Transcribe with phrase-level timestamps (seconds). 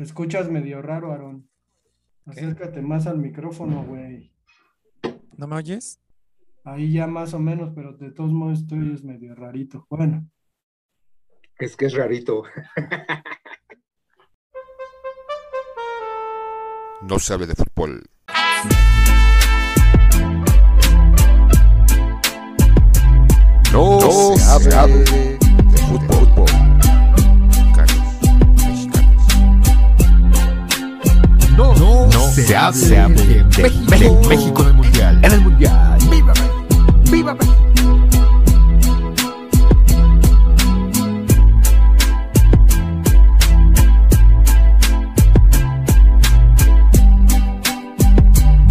[0.00, 1.46] Te escuchas medio raro, Aarón.
[2.24, 4.32] Acércate más al micrófono, güey.
[5.36, 6.00] ¿No me oyes?
[6.64, 9.86] Ahí ya más o menos, pero de todos modos estoy medio rarito.
[9.90, 10.26] Bueno.
[11.58, 12.44] Es que es rarito.
[17.02, 18.02] No sabe de fútbol.
[23.70, 26.19] No, No se se hable hable de fútbol.
[32.30, 34.28] Se se, hable hable de, de México, México.
[34.28, 35.20] México en el Mundial.
[35.22, 35.98] En el Mundial.
[36.10, 36.84] ¡Viva México!
[37.10, 37.56] ¡Viva México!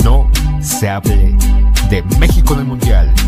[0.04, 1.36] No se hable
[1.90, 3.19] de México en el Mundial.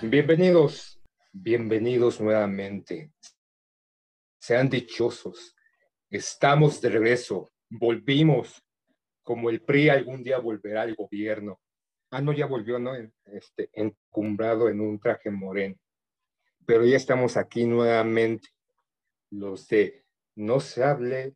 [0.00, 1.00] Bienvenidos,
[1.32, 3.12] bienvenidos nuevamente.
[4.38, 5.54] Sean dichosos.
[6.08, 7.50] Estamos de regreso.
[7.68, 8.64] Volvimos.
[9.22, 11.60] Como el PRI algún día volverá al gobierno.
[12.10, 12.92] Ah, no, ya volvió, ¿no?
[13.26, 15.76] Este, encumbrado en un traje moreno.
[16.64, 18.48] Pero ya estamos aquí nuevamente.
[19.30, 20.06] Los de
[20.36, 21.34] no se hable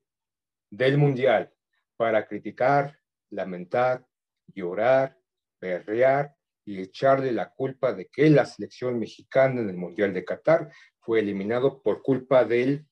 [0.70, 1.52] del mundial
[1.96, 2.98] para criticar,
[3.28, 4.06] lamentar,
[4.54, 5.18] llorar,
[5.60, 10.70] berrear y echarle la culpa de que la selección mexicana en el Mundial de Qatar
[11.00, 12.86] fue eliminado por culpa del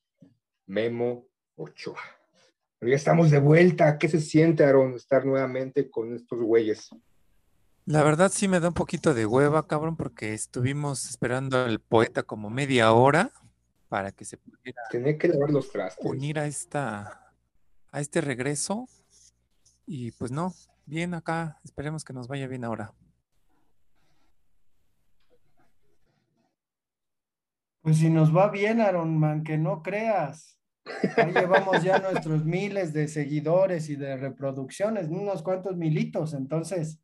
[0.65, 2.01] Memo Ochoa.
[2.79, 3.97] Pero ya estamos de vuelta.
[3.97, 6.89] ¿Qué se siente, Aaron, estar nuevamente con estos güeyes?
[7.85, 12.23] La verdad sí me da un poquito de hueva, cabrón, porque estuvimos esperando al poeta
[12.23, 13.31] como media hora
[13.87, 16.05] para que se pudiera Tenía que lavar los trastes.
[16.05, 17.33] unir a esta
[17.91, 18.87] a este regreso
[19.85, 20.53] y pues no,
[20.85, 22.93] bien acá, esperemos que nos vaya bien ahora.
[27.81, 30.59] Pues si nos va bien, Aaron, man, que no creas.
[31.17, 36.99] Ahí llevamos ya nuestros miles de seguidores y de reproducciones, unos cuantos militos, entonces,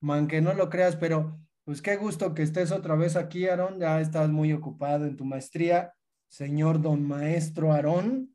[0.00, 3.78] man, que no lo creas, pero pues qué gusto que estés otra vez aquí, Aarón,
[3.78, 5.94] ya estás muy ocupado en tu maestría,
[6.28, 8.34] señor don maestro Aarón.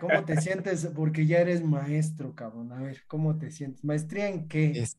[0.00, 0.86] ¿Cómo te sientes?
[0.94, 2.72] Porque ya eres maestro, cabrón.
[2.72, 3.84] A ver, ¿cómo te sientes?
[3.84, 4.70] ¿Maestría en qué?
[4.70, 4.98] Es-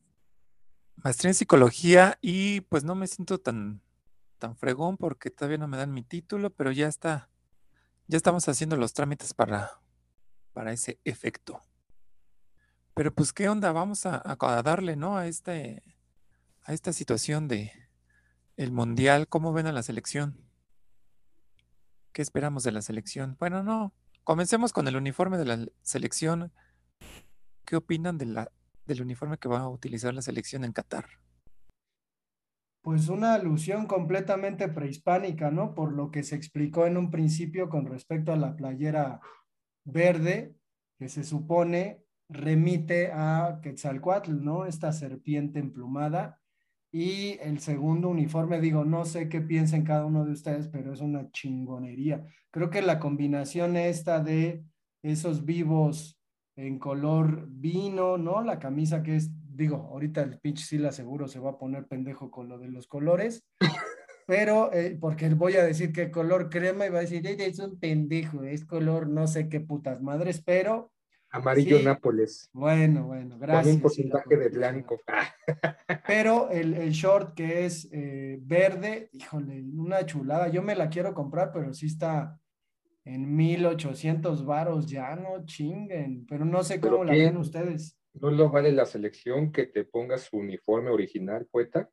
[0.96, 3.80] maestría en psicología y pues no me siento tan
[4.54, 7.30] fregón porque todavía no me dan mi título, pero ya está
[8.06, 9.70] ya estamos haciendo los trámites para
[10.52, 11.60] para ese efecto.
[12.94, 15.16] Pero pues qué onda, vamos a, a- darle, ¿no?
[15.16, 15.82] A este
[16.62, 17.72] a esta situación de
[18.56, 20.48] el mundial, ¿cómo ven a la selección?
[22.12, 23.36] ¿Qué esperamos de la selección?
[23.40, 26.52] Bueno, no, comencemos con el uniforme de la selección.
[27.64, 31.06] ¿Qué opinan del uniforme que va a utilizar la selección en Qatar?
[32.84, 35.74] Pues una alusión completamente prehispánica, ¿no?
[35.74, 39.22] Por lo que se explicó en un principio con respecto a la playera
[39.84, 40.54] verde,
[40.98, 44.66] que se supone remite a Quetzalcoatl, ¿no?
[44.66, 46.42] Esta serpiente emplumada.
[46.92, 51.00] Y el segundo uniforme, digo, no sé qué piensen cada uno de ustedes, pero es
[51.00, 52.22] una chingonería.
[52.50, 54.62] Creo que la combinación esta de
[55.02, 56.20] esos vivos
[56.54, 58.42] en color vino, ¿no?
[58.42, 61.86] La camisa que es, digo, ahorita el pinche sí la seguro se va a poner
[61.86, 63.44] pendejo con lo de los colores,
[64.26, 67.58] pero eh, porque voy a decir que color crema y va a decir, "Ey, es
[67.58, 70.90] un pendejo, es color no sé qué putas madres, pero
[71.30, 71.84] Amarillo Sí.
[71.84, 72.48] Nápoles.
[72.52, 73.74] bueno, bueno, Con gracias.
[73.74, 75.00] un porcentaje de la- blanco.
[75.08, 75.34] Ah,
[76.06, 80.46] Pero el, el short que es eh, verde, híjole, una chulada.
[80.46, 82.38] Yo me la quiero comprar, pero sí está
[83.04, 86.24] en 1800 varos ya, no chinguen.
[86.28, 87.98] Pero no sé ¿Pero cómo la ven ustedes.
[88.14, 91.90] ¿No lo vale la selección que te pongas su uniforme original, poeta?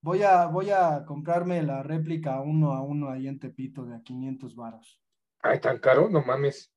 [0.00, 4.02] Voy a, voy a comprarme la réplica uno a uno ahí en Tepito de a
[4.02, 5.02] 500 varos.
[5.40, 6.72] Ay, tan caro, no mames.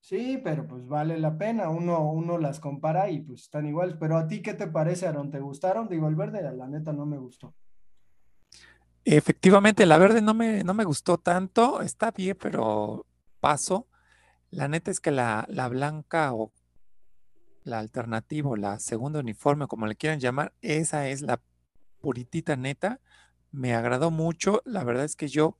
[0.00, 1.68] Sí, pero pues vale la pena.
[1.70, 3.96] Uno, uno las compara y pues están iguales.
[3.98, 5.30] Pero a ti, ¿qué te parece, Aaron?
[5.30, 5.88] ¿Te gustaron?
[5.88, 7.54] Digo, el verde, la neta, no me gustó.
[9.04, 13.04] Efectivamente, la verde no me, no me gustó tanto, está bien, pero
[13.42, 13.88] paso.
[14.50, 16.52] La neta es que la, la blanca o
[17.64, 21.40] la alternativa la segunda uniforme, como le quieran llamar, esa es la
[22.00, 23.00] puritita neta.
[23.52, 24.62] Me agradó mucho.
[24.64, 25.58] La verdad es que yo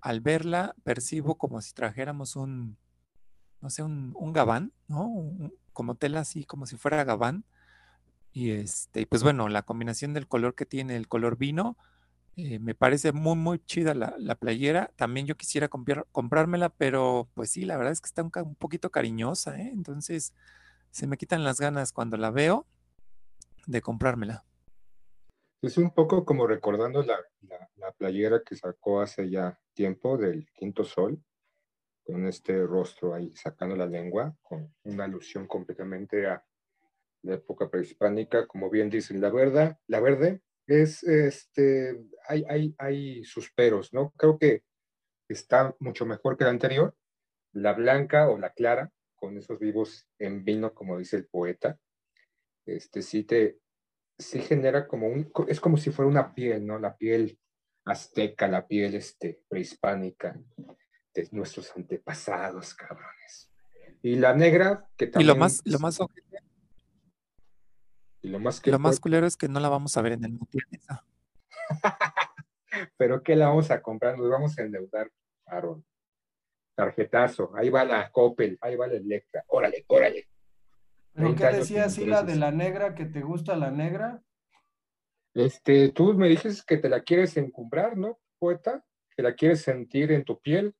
[0.00, 2.78] al verla percibo como si trajéramos un,
[3.60, 5.06] no sé, un, un gabán, ¿no?
[5.08, 7.44] Un- como tela así, como si fuera gabán,
[8.32, 11.76] Y este, pues bueno, la combinación del color que tiene el color vino,
[12.46, 14.90] eh, me parece muy, muy chida la, la playera.
[14.96, 18.54] También yo quisiera comprar- comprármela, pero pues sí, la verdad es que está un, un
[18.54, 19.70] poquito cariñosa, ¿eh?
[19.72, 20.34] Entonces
[20.90, 22.66] se me quitan las ganas cuando la veo
[23.66, 24.44] de comprármela.
[25.62, 30.48] Es un poco como recordando la, la- la playera que sacó hace ya tiempo del
[30.52, 31.22] Quinto Sol,
[32.04, 36.44] con este rostro ahí sacando la lengua, con una alusión completamente a
[37.22, 43.24] la época prehispánica, como bien dicen, la verdad, la verde es, este, hay, hay, hay
[43.24, 44.12] sus peros, ¿no?
[44.16, 44.62] Creo que
[45.28, 46.94] está mucho mejor que la anterior,
[47.52, 51.78] la blanca o la clara, con esos vivos en vino, como dice el poeta,
[52.64, 53.58] este sí te,
[54.18, 56.78] sí genera como un, es como si fuera una piel, ¿no?
[56.78, 57.38] La piel
[57.84, 60.38] azteca, la piel este, prehispánica
[61.14, 63.50] de nuestros antepasados, cabrones.
[64.02, 65.28] Y la negra, que Y también...
[65.28, 66.49] lo más, lo más, y
[68.30, 70.24] lo más que lo más fue- culero es que no la vamos a ver en
[70.24, 70.66] el mundial.
[72.96, 74.18] pero ¿qué la vamos a comprar?
[74.18, 75.10] Nos vamos a endeudar,
[75.46, 75.84] Aaron.
[76.74, 80.28] Tarjetazo, ahí va la Coppel, ahí va la Electra, órale, órale.
[81.12, 84.22] ¿Pero 30 qué decía así la de la negra, que te gusta la negra?
[85.34, 88.84] Este, tú me dices que te la quieres encumbrar, ¿no, poeta?
[89.16, 90.74] Que la quieres sentir en tu piel.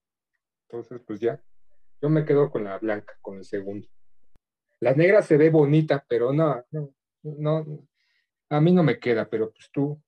[0.69, 1.43] Entonces, pues ya.
[2.01, 3.87] Yo me quedo con la blanca, con el segundo.
[4.81, 7.65] La negra se ve bonita, pero no, no, no,
[8.51, 10.01] a mí no me queda, pero pues tú,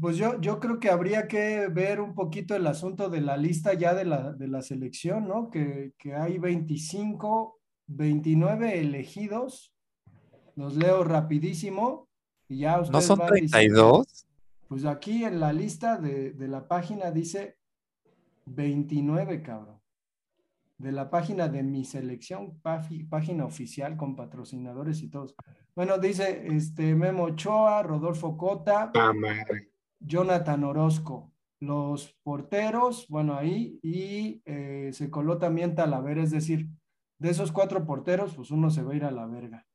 [0.00, 3.72] Pues yo, yo creo que habría que ver un poquito el asunto de la lista
[3.74, 5.48] ya de la, de la selección, ¿no?
[5.50, 9.72] Que, que hay 25, 29 elegidos.
[10.56, 12.08] Los leo rapidísimo
[12.48, 14.02] y ya ¿No son van diciendo.
[14.04, 14.26] 32?
[14.68, 17.56] Pues aquí en la lista de, de la página dice
[18.46, 19.75] 29, cabrón.
[20.78, 25.34] De la página de mi selección, pági- página oficial con patrocinadores y todos.
[25.74, 29.12] Bueno, dice este Memo Ochoa, Rodolfo Cota, ah.
[30.00, 31.32] Jonathan Orozco.
[31.58, 36.68] Los porteros, bueno, ahí, y eh, se coló también Talavera, es decir,
[37.18, 39.66] de esos cuatro porteros, pues uno se va a ir a la verga.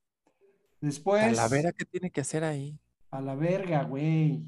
[0.80, 2.78] Después, Talavera, ¿qué tiene que hacer ahí?
[3.10, 4.46] a la verga, güey.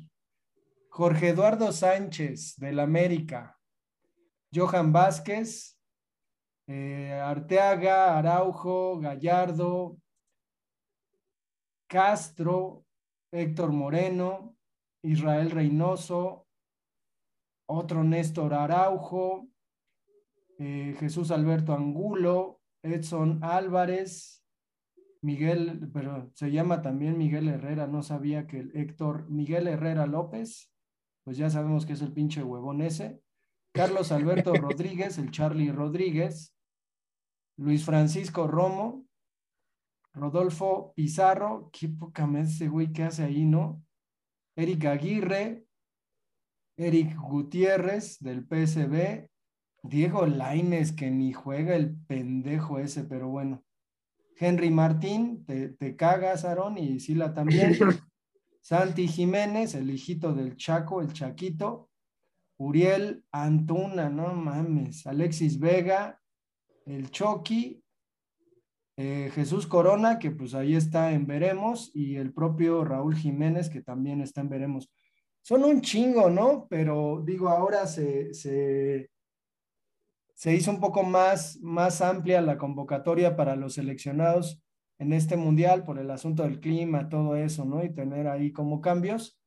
[0.90, 3.60] Jorge Eduardo Sánchez, del América.
[4.54, 5.78] Johan Vázquez,
[6.68, 9.98] eh, Arteaga, Araujo, Gallardo,
[11.88, 12.86] Castro,
[13.32, 14.56] Héctor Moreno,
[15.04, 16.48] Israel Reynoso,
[17.68, 19.48] otro Néstor Araujo,
[20.60, 24.44] eh, Jesús Alberto Angulo, Edson Álvarez,
[25.22, 30.72] Miguel, pero se llama también Miguel Herrera, no sabía que el Héctor Miguel Herrera López,
[31.24, 33.22] pues ya sabemos que es el pinche huevón ese.
[33.74, 36.53] Carlos Alberto Rodríguez, el Charlie Rodríguez,
[37.58, 39.06] Luis Francisco Romo,
[40.14, 43.84] Rodolfo Pizarro, qué poca ese güey que hace ahí, ¿no?
[44.56, 45.66] Eric Aguirre,
[46.78, 49.30] Eric Gutiérrez del PSB,
[49.84, 53.64] Diego Laines, que ni juega el pendejo ese, pero bueno.
[54.38, 57.78] Henry Martín, te, te cagas, Aarón, y Sila también.
[58.62, 61.90] Santi Jiménez, el hijito del Chaco, el Chaquito.
[62.58, 65.06] Uriel Antuna, no mames.
[65.06, 66.22] Alexis Vega,
[66.86, 67.84] el Chucky.
[68.98, 73.82] eh, Jesús Corona, que pues ahí está en Veremos, y el propio Raúl Jiménez, que
[73.82, 74.92] también está en Veremos.
[75.42, 76.68] Son un chingo, ¿no?
[76.70, 79.10] Pero digo, ahora se, se,
[80.36, 84.64] se hizo un poco más, más amplia la convocatoria para los seleccionados
[85.00, 87.84] en este mundial por el asunto del clima, todo eso, ¿no?
[87.84, 89.40] Y tener ahí como cambios.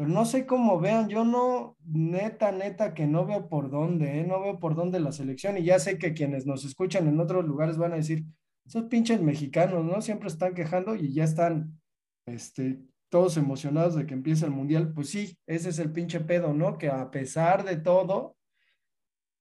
[0.00, 4.24] Pero no sé cómo vean, yo no, neta, neta, que no veo por dónde, ¿eh?
[4.26, 5.58] No veo por dónde la selección.
[5.58, 8.24] Y ya sé que quienes nos escuchan en otros lugares van a decir,
[8.64, 10.00] esos pinches mexicanos, ¿no?
[10.00, 11.78] Siempre están quejando y ya están,
[12.24, 12.80] este,
[13.10, 14.90] todos emocionados de que empiece el mundial.
[14.94, 16.78] Pues sí, ese es el pinche pedo, ¿no?
[16.78, 18.38] Que a pesar de todo,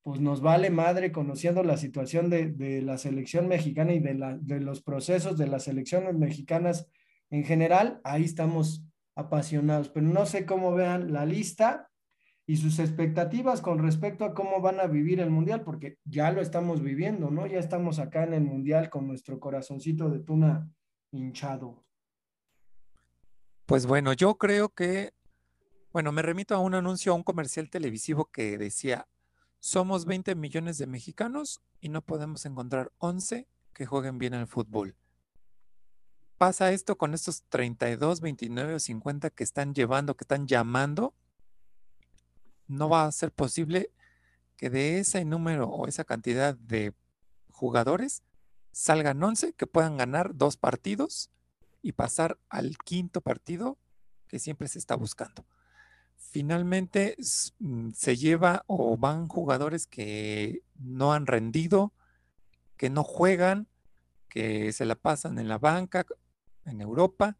[0.02, 4.82] pues nos vale madre conociendo la situación de, la selección mexicana y de, de los
[4.82, 6.90] procesos de las selecciones mexicanas
[7.30, 8.84] en general, ahí estamos
[9.20, 11.90] apasionados, pero no sé cómo vean la lista
[12.46, 16.42] y sus expectativas con respecto a cómo van a vivir el mundial, porque ya lo
[16.42, 17.46] estamos viviendo, ¿no?
[17.46, 20.68] Ya estamos acá en el mundial con nuestro corazoncito de tuna
[21.12, 21.86] hinchado.
[23.68, 25.14] Pues bueno, yo creo que,
[25.94, 29.08] bueno, me remito a un anuncio, a un comercial televisivo que decía,
[29.60, 34.96] somos 20 millones de mexicanos y no podemos encontrar 11 que jueguen bien al fútbol.
[36.40, 41.14] Pasa esto con estos 32, 29 o 50 que están llevando, que están llamando.
[42.66, 43.92] No va a ser posible
[44.56, 46.94] que de ese número o esa cantidad de
[47.50, 48.24] jugadores
[48.72, 51.30] salgan 11 que puedan ganar dos partidos
[51.82, 53.78] y pasar al quinto partido
[54.30, 55.46] que siempre se está buscando.
[56.16, 57.18] Finalmente
[57.60, 61.92] mm, se lleva o van jugadores que no han rendido,
[62.78, 63.68] que no juegan,
[64.30, 66.06] que se la pasan en la banca
[66.70, 67.38] en Europa.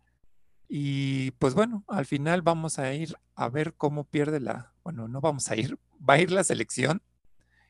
[0.68, 5.22] Y pues bueno, al final vamos a ir a ver cómo pierde la, bueno, no
[5.22, 5.78] vamos a ir,
[6.10, 7.02] va a ir la selección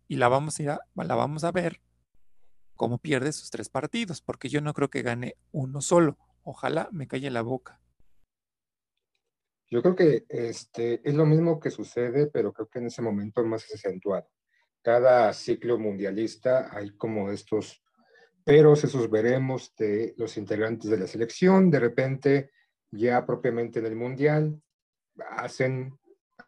[0.07, 1.81] y la vamos a ir a, la vamos a ver
[2.75, 6.17] cómo pierde sus tres partidos, porque yo no creo que gane uno solo.
[6.43, 7.79] Ojalá me calle la boca.
[9.69, 13.45] Yo creo que este, es lo mismo que sucede, pero creo que en ese momento
[13.45, 14.27] más acentuado.
[14.81, 17.83] Cada ciclo mundialista hay como estos
[18.43, 22.51] peros, esos veremos de los integrantes de la selección, de repente
[22.91, 24.61] ya propiamente en el mundial
[25.31, 25.97] hacen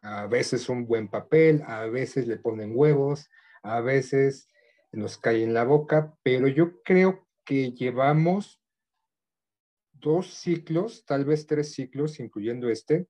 [0.02, 3.28] a veces un buen papel, a veces le ponen huevos,
[3.62, 4.48] a veces
[4.90, 8.60] nos cae en la boca, pero yo creo que llevamos
[9.92, 13.06] dos ciclos, tal vez tres ciclos, incluyendo este,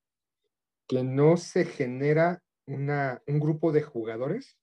[0.86, 4.58] que no se genera una, un grupo de jugadores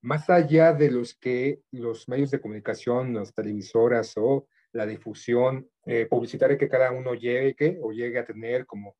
[0.00, 6.06] más allá de los que los medios de comunicación, las televisoras o la difusión eh,
[6.06, 8.96] publicitaria que cada uno llegue o llegue a tener, como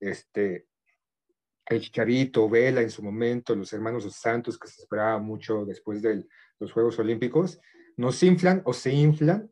[0.00, 0.66] este,
[1.66, 6.02] el Chicharito, Vela en su momento, los hermanos dos Santos, que se esperaba mucho después
[6.02, 6.26] de
[6.58, 7.60] los Juegos Olímpicos,
[7.96, 9.50] nos inflan o se inflan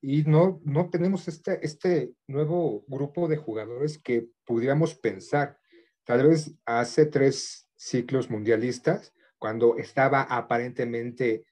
[0.00, 5.58] y no, no tenemos este, este nuevo grupo de jugadores que pudiéramos pensar.
[6.04, 11.44] Tal vez hace tres ciclos mundialistas, cuando estaba aparentemente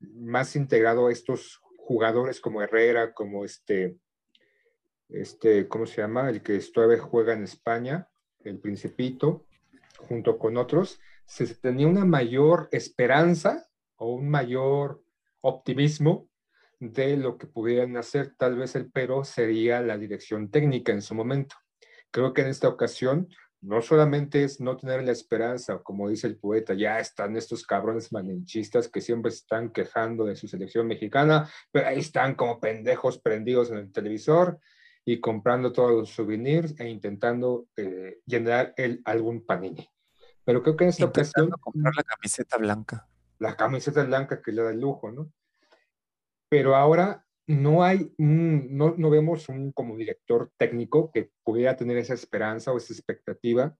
[0.00, 3.98] más integrado estos jugadores como Herrera, como este,
[5.08, 6.30] este, ¿cómo se llama?
[6.30, 8.08] El que todavía juega en España,
[8.44, 9.46] el Principito,
[10.08, 15.02] junto con otros, se tenía una mayor esperanza o un mayor
[15.40, 16.28] optimismo
[16.80, 18.34] de lo que pudieran hacer.
[18.36, 21.56] Tal vez el pero sería la dirección técnica en su momento.
[22.10, 23.28] Creo que en esta ocasión
[23.62, 28.12] no solamente es no tener la esperanza, como dice el poeta, ya están estos cabrones
[28.12, 33.70] malinchistas que siempre están quejando de su selección mexicana, pero ahí están como pendejos prendidos
[33.70, 34.58] en el televisor
[35.04, 39.88] y comprando todos los souvenirs e intentando eh, llenar el, algún panini.
[40.44, 41.50] Pero creo que en esta ocasión...
[41.50, 43.08] comprar la camiseta blanca.
[43.38, 45.32] La camiseta blanca que le da el lujo, ¿no?
[46.48, 52.14] Pero ahora no hay, no, no vemos un como director técnico que pudiera tener esa
[52.14, 53.76] esperanza o esa expectativa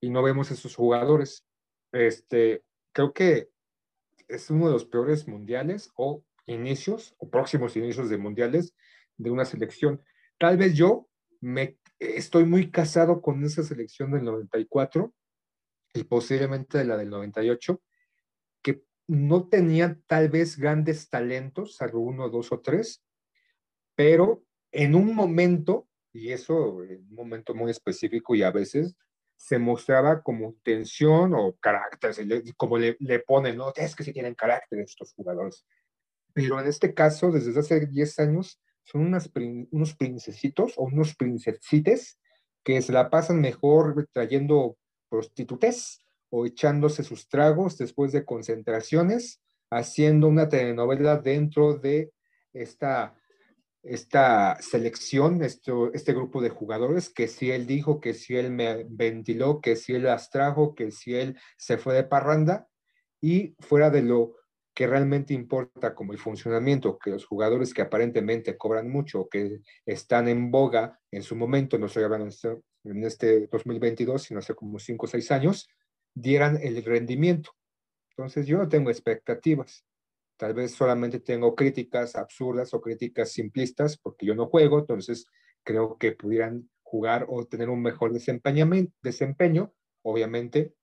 [0.00, 1.46] y no vemos esos jugadores.
[1.92, 2.62] Este,
[2.92, 3.48] creo que
[4.28, 8.74] es uno de los peores mundiales o inicios o próximos inicios de mundiales
[9.16, 10.02] de una selección.
[10.38, 11.08] Tal vez yo
[11.40, 15.12] me estoy muy casado con esa selección del 94
[15.94, 17.85] y posiblemente de la del 98, que
[19.08, 23.04] no tenían tal vez grandes talentos, salvo uno, dos o tres,
[23.94, 28.96] pero en un momento, y eso en un momento muy específico y a veces
[29.36, 32.14] se mostraba como tensión o carácter,
[32.56, 33.72] como le, le ponen, ¿no?
[33.74, 35.64] Es que sí tienen carácter estos jugadores.
[36.32, 39.30] Pero en este caso, desde hace 10 años, son unas,
[39.70, 42.18] unos princesitos o unos princesites
[42.64, 44.76] que se la pasan mejor trayendo
[45.08, 49.40] prostitutes o echándose sus tragos después de concentraciones,
[49.70, 52.12] haciendo una telenovela dentro de
[52.52, 53.14] esta,
[53.82, 58.84] esta selección, esto, este grupo de jugadores, que si él dijo, que si él me
[58.88, 62.68] ventiló, que si él las trajo, que si él se fue de parranda,
[63.20, 64.36] y fuera de lo
[64.74, 70.28] que realmente importa como el funcionamiento, que los jugadores que aparentemente cobran mucho, que están
[70.28, 72.28] en boga en su momento, no estoy hablando
[72.84, 75.66] en este 2022, sino hace como 5 o 6 años,
[76.16, 77.50] dieran el rendimiento.
[78.10, 79.84] Entonces yo no tengo expectativas.
[80.36, 85.26] Tal vez solamente tengo críticas absurdas o críticas simplistas porque yo no juego, entonces
[85.62, 90.74] creo que pudieran jugar o tener un mejor desempeño, obviamente,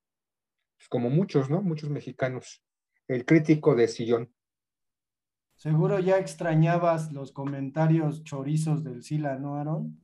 [0.78, 1.62] pues como muchos, ¿no?
[1.62, 2.64] Muchos mexicanos.
[3.08, 4.34] El crítico de sillón.
[5.56, 10.03] Seguro ya extrañabas los comentarios chorizos del Sila, ¿no, Aaron?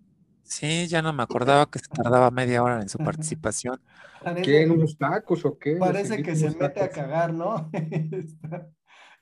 [0.50, 3.80] Sí, ya no me acordaba que se tardaba media hora en su participación.
[4.44, 4.64] ¿Qué?
[4.64, 5.76] ¿En unos tacos o qué?
[5.76, 7.70] Parece que se mete a cagar, ¿no?
[8.12, 8.68] está,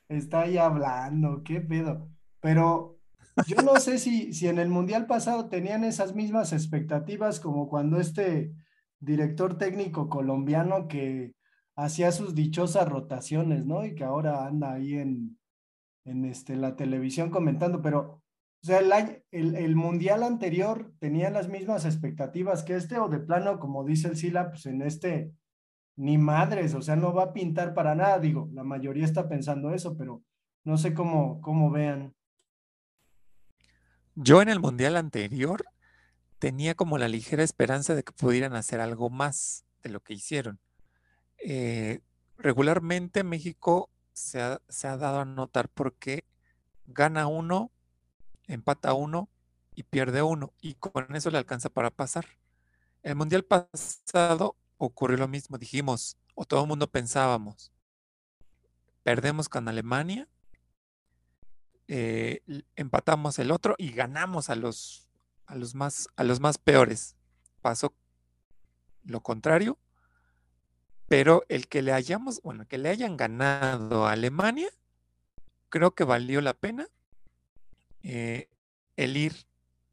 [0.08, 2.08] está ahí hablando, qué pedo.
[2.40, 2.98] Pero
[3.46, 8.00] yo no sé si, si en el Mundial pasado tenían esas mismas expectativas como cuando
[8.00, 8.54] este
[8.98, 11.34] director técnico colombiano que
[11.76, 13.84] hacía sus dichosas rotaciones, ¿no?
[13.84, 15.38] Y que ahora anda ahí en,
[16.06, 18.17] en este, la televisión comentando, pero
[18.62, 23.60] o sea, el, el, mundial anterior tenía las mismas expectativas que este, o de plano,
[23.60, 25.32] como dice el Sila, pues en este
[25.98, 28.20] ni madres, o sea, no va a pintar para nada.
[28.20, 30.22] Digo, la mayoría está pensando eso, pero
[30.64, 32.14] no sé cómo, cómo vean.
[34.14, 35.64] Yo en el mundial anterior
[36.38, 40.60] tenía como la ligera esperanza de que pudieran hacer algo más de lo que hicieron.
[41.38, 42.00] Eh,
[42.36, 46.24] regularmente México se ha, se ha dado a notar porque
[46.86, 47.72] gana uno,
[48.48, 49.28] empata uno
[49.74, 52.26] y pierde uno, y con eso le alcanza para pasar.
[53.02, 57.72] El mundial pasado ocurrió lo mismo, dijimos, o todo el mundo pensábamos,
[59.04, 60.28] perdemos con Alemania,
[61.86, 62.42] eh,
[62.76, 65.08] empatamos el otro y ganamos a los,
[65.46, 67.16] a los más, a los más peores.
[67.62, 67.94] Pasó
[69.04, 69.78] lo contrario,
[71.06, 74.68] pero el que le hayamos, bueno, que le hayan ganado a Alemania,
[75.70, 76.88] creo que valió la pena
[78.02, 78.48] eh,
[78.96, 79.46] el ir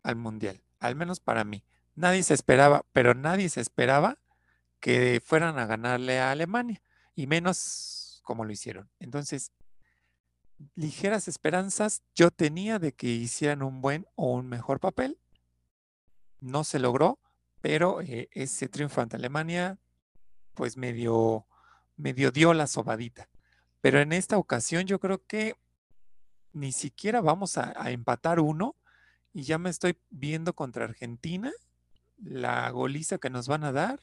[0.03, 1.63] al mundial, al menos para mí.
[1.95, 4.19] Nadie se esperaba, pero nadie se esperaba
[4.79, 6.81] que fueran a ganarle a Alemania,
[7.15, 8.89] y menos como lo hicieron.
[8.99, 9.51] Entonces,
[10.75, 15.17] ligeras esperanzas yo tenía de que hicieran un buen o un mejor papel.
[16.39, 17.19] No se logró,
[17.61, 19.79] pero eh, ese triunfo ante Alemania,
[20.53, 21.47] pues medio,
[21.95, 23.29] medio dio la sobadita.
[23.81, 25.55] Pero en esta ocasión yo creo que
[26.55, 28.75] ni siquiera vamos a, empatar uno
[29.33, 31.51] y ya me estoy viendo contra Argentina,
[32.17, 33.99] la goliza que nos van a dar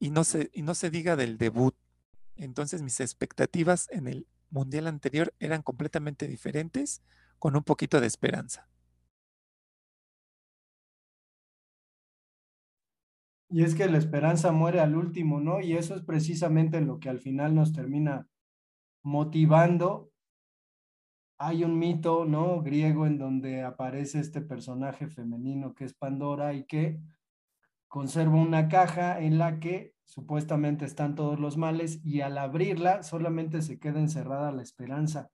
[0.00, 1.76] y no se, y no se diga del debut.
[2.36, 7.02] Entonces mis expectativas en el mundial anterior eran completamente diferentes,
[7.38, 8.66] con un poquito de esperanza.
[13.50, 15.60] Y es que la esperanza muere al último, ¿no?
[15.60, 18.26] Y eso es precisamente lo que al final nos termina
[19.02, 20.10] motivando.
[21.38, 22.62] Hay un mito, ¿no?
[22.62, 26.98] Griego en donde aparece este personaje femenino que es Pandora y que
[27.88, 33.60] conserva una caja en la que supuestamente están todos los males y al abrirla solamente
[33.60, 35.30] se queda encerrada la esperanza.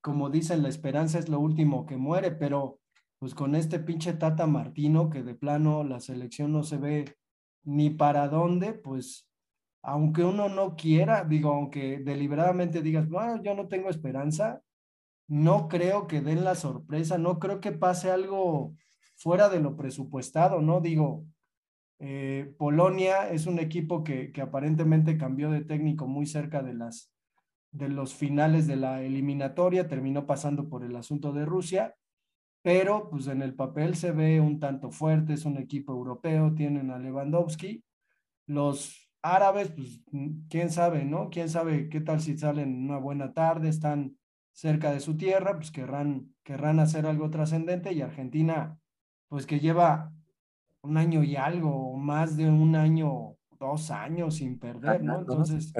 [0.00, 2.80] Como dicen, la esperanza es lo último que muere, pero
[3.18, 7.16] pues con este pinche Tata Martino que de plano la selección no se ve
[7.64, 9.28] ni para dónde, pues
[9.82, 14.62] aunque uno no quiera, digo, aunque deliberadamente digas, bueno, yo no tengo esperanza,
[15.28, 18.74] no creo que den la sorpresa, no creo que pase algo
[19.14, 20.80] fuera de lo presupuestado, ¿no?
[20.80, 21.24] Digo,
[22.00, 27.12] eh, Polonia es un equipo que, que, aparentemente cambió de técnico muy cerca de las
[27.70, 31.94] de los finales de la eliminatoria, terminó pasando por el asunto de Rusia,
[32.62, 36.90] pero pues en el papel se ve un tanto fuerte, es un equipo europeo, tienen
[36.90, 37.84] a Lewandowski,
[38.46, 40.00] los árabes, pues
[40.48, 41.28] quién sabe, ¿no?
[41.28, 44.16] Quién sabe qué tal si salen una buena tarde, están
[44.58, 48.76] cerca de su tierra, pues querrán, querrán hacer algo trascendente y Argentina,
[49.28, 50.12] pues que lleva
[50.82, 55.20] un año y algo, más de un año, dos años sin perder, ¿no?
[55.20, 55.72] Entonces,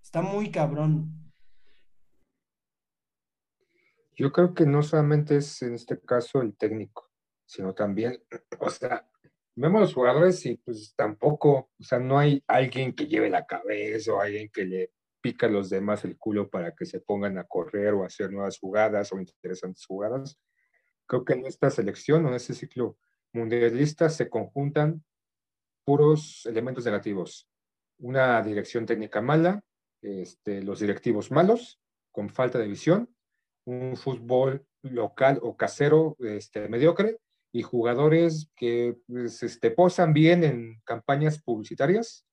[0.00, 1.10] está muy cabrón.
[4.14, 7.10] Yo creo que no solamente es en este caso el técnico,
[7.46, 8.22] sino también,
[8.60, 9.08] o sea,
[9.56, 14.12] vemos los jugadores y pues tampoco, o sea, no hay alguien que lleve la cabeza
[14.12, 14.92] o alguien que le
[15.22, 18.30] pica a los demás el culo para que se pongan a correr o a hacer
[18.30, 20.38] nuevas jugadas o interesantes jugadas.
[21.06, 22.98] Creo que en esta selección o en este ciclo
[23.32, 25.02] mundialista se conjuntan
[25.84, 27.48] puros elementos negativos.
[27.98, 29.62] Una dirección técnica mala,
[30.02, 31.80] este, los directivos malos,
[32.10, 33.14] con falta de visión,
[33.64, 37.18] un fútbol local o casero este, mediocre
[37.52, 42.26] y jugadores que pues, este, posan bien en campañas publicitarias,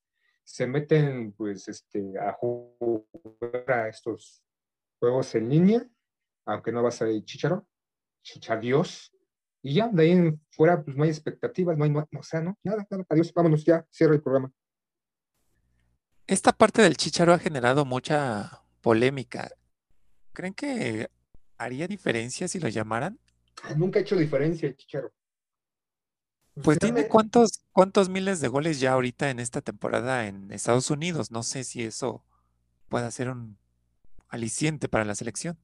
[0.50, 4.44] se meten pues, este, a jugar a estos
[5.00, 5.88] juegos en línea,
[6.46, 7.68] aunque no va a ser chicharo,
[8.24, 9.16] chichadios,
[9.62, 12.42] y ya, de ahí en fuera, pues no hay expectativas, no hay, no, o sea,
[12.42, 14.52] no, nada, nada, adiós, vámonos ya, cierro el programa.
[16.26, 19.52] Esta parte del chicharo ha generado mucha polémica.
[20.34, 21.10] ¿Creen que
[21.60, 23.20] haría diferencia si lo llamaran?
[23.78, 25.12] Nunca ha hecho diferencia el chicharo.
[26.64, 31.32] Pues tiene cuántos, cuántos miles de goles ya ahorita en esta temporada en Estados Unidos.
[31.32, 32.24] No sé si eso
[32.88, 33.58] pueda ser un
[34.30, 35.58] aliciente para la selección.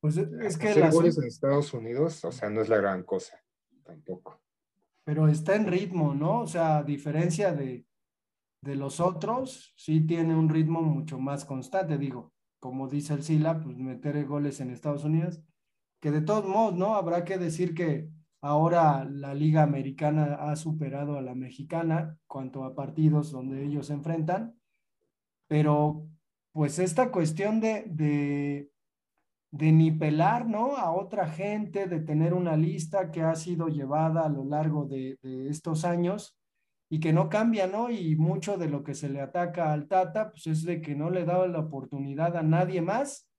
[0.00, 3.42] Pues es que Hacer goles en Estados Unidos, o sea, no es la gran cosa,
[3.84, 4.40] tampoco.
[5.04, 6.40] Pero está en ritmo, ¿no?
[6.40, 7.84] O sea, a diferencia de,
[8.62, 13.60] de los otros, sí tiene un ritmo mucho más constante, digo, como dice el Sila,
[13.60, 15.42] pues meter goles en Estados Unidos,
[16.00, 16.94] que de todos modos, ¿no?
[16.94, 22.74] Habrá que decir que ahora la liga americana ha superado a la mexicana cuanto a
[22.74, 24.58] partidos donde ellos se enfrentan,
[25.48, 26.06] pero
[26.52, 28.70] pues esta cuestión de, de
[29.50, 30.76] de nipelar, ¿no?
[30.76, 35.18] A otra gente, de tener una lista que ha sido llevada a lo largo de,
[35.22, 36.36] de, estos años
[36.88, 37.90] y que no cambia, ¿no?
[37.90, 41.10] Y mucho de lo que se le ataca al Tata, pues es de que no
[41.10, 43.29] le daba la oportunidad a nadie más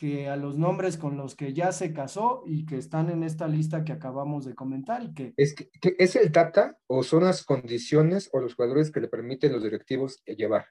[0.00, 3.46] que a los nombres con los que ya se casó y que están en esta
[3.46, 7.24] lista que acabamos de comentar y que ¿Es, que, que- ¿Es el Tata o son
[7.24, 10.64] las condiciones o los jugadores que le permiten los directivos llevar?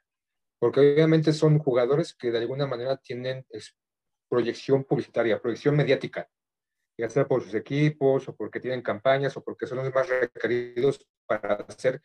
[0.59, 3.45] Porque obviamente son jugadores que de alguna manera tienen
[4.27, 6.27] proyección publicitaria, proyección mediática,
[6.97, 11.07] ya sea por sus equipos o porque tienen campañas o porque son los más requeridos
[11.27, 12.01] para hacer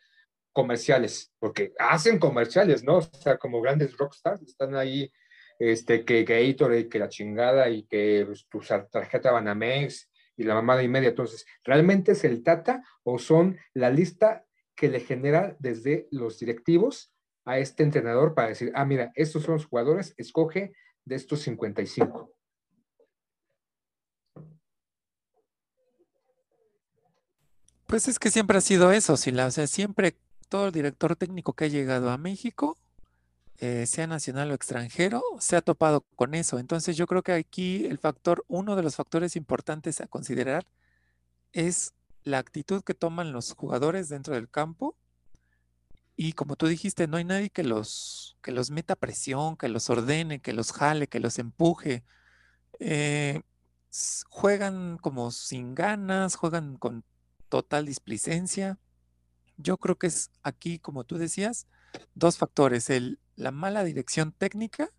[0.53, 2.97] comerciales, porque hacen comerciales, ¿no?
[2.97, 5.11] O sea, como grandes rockstars, están ahí,
[5.59, 10.83] este, que Gatorade, que la chingada y que pues, tu tarjeta Banamex y la mamada
[10.83, 11.09] y media.
[11.09, 17.13] Entonces, ¿realmente es el Tata o son la lista que le genera desde los directivos
[17.45, 20.73] a este entrenador para decir, ah, mira, estos son los jugadores, escoge
[21.05, 22.35] de estos 55?
[27.87, 29.45] Pues es que siempre ha sido eso, Sila.
[29.45, 30.17] O sea, siempre
[30.49, 32.77] todo el director técnico que ha llegado a México,
[33.59, 36.59] eh, sea nacional o extranjero, se ha topado con eso.
[36.59, 40.65] Entonces yo creo que aquí el factor, uno de los factores importantes a considerar
[41.53, 44.97] es la actitud que toman los jugadores dentro del campo.
[46.17, 49.89] Y como tú dijiste, no hay nadie que los, que los meta presión, que los
[49.89, 52.03] ordene, que los jale, que los empuje.
[52.79, 53.41] Eh,
[54.29, 57.03] juegan como sin ganas, juegan con
[57.49, 58.79] total displicencia.
[59.57, 61.67] Yo creo que es aquí, como tú decías,
[62.13, 64.91] dos factores, el, la mala dirección técnica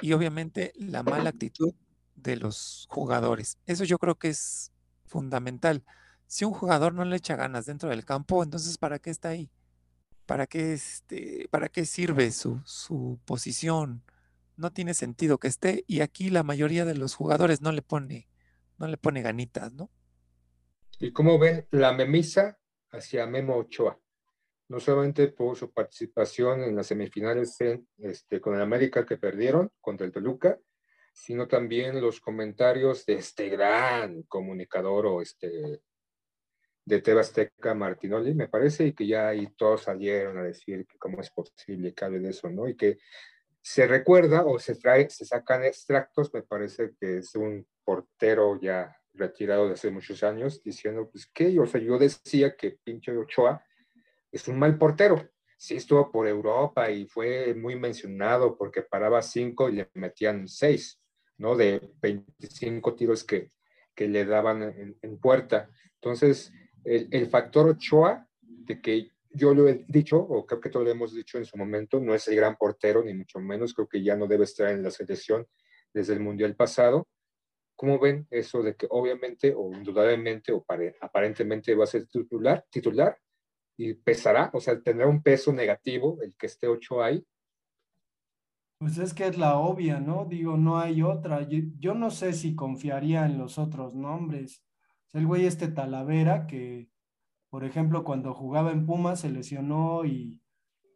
[0.00, 1.74] y obviamente la mala actitud
[2.14, 3.58] de los jugadores.
[3.66, 4.72] Eso yo creo que es
[5.06, 5.84] fundamental.
[6.26, 9.50] Si un jugador no le echa ganas dentro del campo, entonces ¿para qué está ahí?
[10.26, 14.02] ¿Para qué, este, para qué sirve su, su posición?
[14.56, 18.28] No tiene sentido que esté y aquí la mayoría de los jugadores no le pone,
[18.76, 19.90] no le pone ganitas, ¿no?
[20.98, 22.58] ¿Y cómo ven la memisa
[22.90, 23.98] hacia Memo Ochoa?
[24.68, 29.70] No solamente por su participación en las semifinales en, este, con el América que perdieron
[29.80, 30.58] contra el Toluca,
[31.12, 35.80] sino también los comentarios de este gran comunicador o este
[36.88, 40.96] de TV Azteca Martinoli, me parece, y que ya ahí todos salieron a decir que
[40.96, 42.66] cómo es posible que hable de eso, ¿no?
[42.66, 42.98] Y que
[43.60, 48.96] se recuerda o se trae, se sacan extractos, me parece que es un portero ya
[49.12, 53.62] retirado de hace muchos años, diciendo, pues que, o sea, yo decía que pinche Ochoa
[54.32, 55.28] es un mal portero.
[55.56, 61.00] Sí estuvo por Europa y fue muy mencionado porque paraba cinco y le metían seis,
[61.36, 61.56] ¿no?
[61.56, 63.50] De 25 tiros que,
[63.94, 65.68] que le daban en, puerta.
[65.94, 66.52] Entonces,
[66.84, 70.92] el, el, factor Ochoa, de que yo lo he dicho, o creo que todos lo
[70.92, 74.02] hemos dicho en su momento, no es el gran portero, ni mucho menos, creo que
[74.02, 75.46] ya no debe estar en la selección
[75.92, 77.08] desde el Mundial pasado.
[77.74, 80.64] ¿Cómo ven eso de que obviamente o indudablemente o
[81.00, 83.18] aparentemente va a ser titular, titular
[83.78, 87.24] y pesará, o sea, tendrá un peso negativo el que esté Ochoa ahí?
[88.78, 90.24] Pues es que es la obvia, ¿no?
[90.24, 91.46] Digo, no hay otra.
[91.48, 94.64] Yo, no sé si confiaría en los otros nombres.
[95.12, 96.88] El güey este Talavera, que,
[97.50, 100.42] por ejemplo, cuando jugaba en Pumas se lesionó y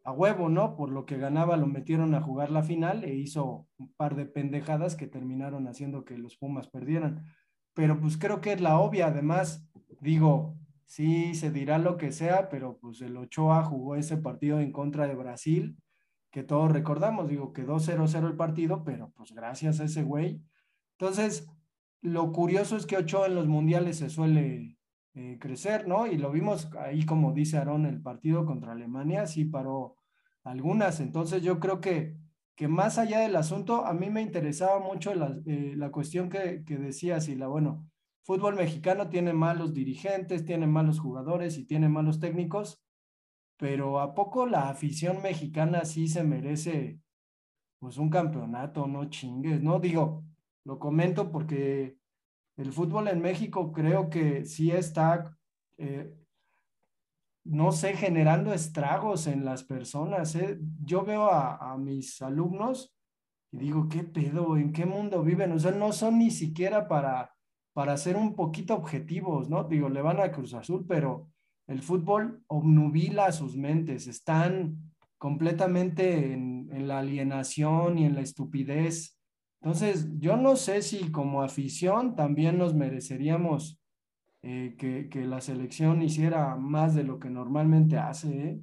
[0.03, 0.75] a huevo, ¿no?
[0.75, 4.25] Por lo que ganaba lo metieron a jugar la final e hizo un par de
[4.25, 7.25] pendejadas que terminaron haciendo que los Pumas perdieran.
[7.73, 9.07] Pero pues creo que es la obvia.
[9.07, 9.65] Además,
[10.01, 14.71] digo, sí se dirá lo que sea, pero pues el Ochoa jugó ese partido en
[14.71, 15.77] contra de Brasil,
[16.31, 20.41] que todos recordamos, digo, quedó 0-0 el partido, pero pues gracias a ese güey.
[20.97, 21.47] Entonces,
[22.01, 24.77] lo curioso es que Ochoa en los mundiales se suele
[25.15, 26.07] eh, crecer, ¿no?
[26.07, 29.95] Y lo vimos ahí, como dice Aarón, el partido contra Alemania, sí paró
[30.43, 30.99] algunas.
[30.99, 32.17] Entonces yo creo que,
[32.55, 36.63] que más allá del asunto, a mí me interesaba mucho la, eh, la cuestión que,
[36.65, 37.87] que decía Sila, bueno,
[38.23, 42.81] fútbol mexicano tiene malos dirigentes, tiene malos jugadores y tiene malos técnicos,
[43.57, 46.99] pero ¿a poco la afición mexicana sí se merece
[47.79, 48.87] pues un campeonato?
[48.87, 49.79] No chingues, ¿no?
[49.79, 50.23] Digo,
[50.63, 51.97] lo comento porque
[52.55, 55.37] el fútbol en México creo que sí está,
[55.77, 56.15] eh,
[57.43, 60.35] no sé, generando estragos en las personas.
[60.35, 60.59] ¿eh?
[60.83, 62.95] Yo veo a, a, mis alumnos
[63.51, 64.55] y digo, ¿qué pedo?
[64.55, 65.51] ¿En qué mundo viven?
[65.51, 67.32] O sea, no son ni siquiera para,
[67.73, 69.63] para ser un poquito objetivos, ¿no?
[69.63, 71.27] Digo, le van a Cruz Azul, pero
[71.67, 79.17] el fútbol obnubila sus mentes, están completamente en, la alienación y en la estupidez.
[79.61, 83.79] Entonces, yo no sé si como afición también nos mereceríamos
[84.41, 88.27] eh, que, la selección hiciera más de lo que normalmente hace.
[88.27, 88.59] ¿eh?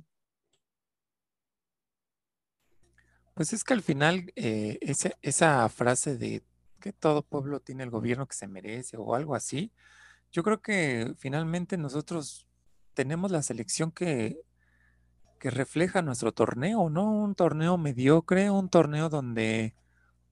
[3.32, 4.78] Pues es que al final eh,
[5.22, 6.42] esa frase de
[6.80, 9.72] que todo pueblo tiene el gobierno que se merece o algo así,
[10.32, 12.48] yo creo que finalmente nosotros
[12.94, 14.40] tenemos la selección que,
[15.38, 17.12] que refleja nuestro torneo, ¿no?
[17.12, 19.74] Un torneo mediocre, un torneo donde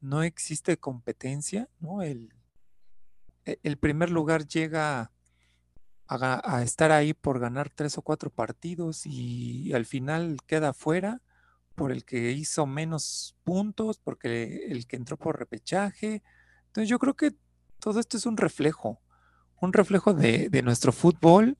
[0.00, 2.02] no existe competencia, ¿no?
[2.02, 2.32] El,
[3.44, 5.12] e- el primer lugar llega
[6.06, 11.20] a, a estar ahí por ganar tres o cuatro partidos y al final queda fuera
[11.74, 16.22] por el que hizo menos puntos, porque el que entró por repechaje.
[16.68, 17.34] Entonces yo creo que
[17.80, 19.00] todo esto es un reflejo,
[19.60, 21.58] un reflejo de, nuestro fútbol.